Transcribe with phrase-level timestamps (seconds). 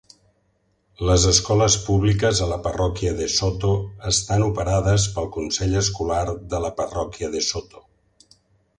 [1.09, 3.75] Les escoles públiques a la parròquia DeSoto
[4.15, 7.89] estan operades pel Consell Escolar de la Parròquia DeSoto.